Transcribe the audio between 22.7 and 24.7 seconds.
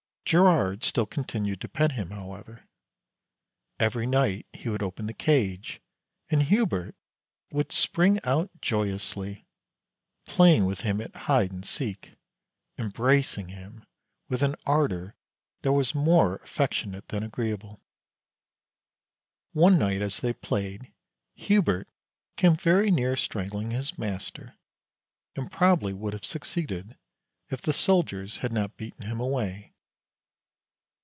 near strangling his master,